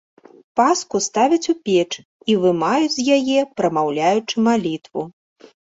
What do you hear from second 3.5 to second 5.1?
прамаўляючы малітву.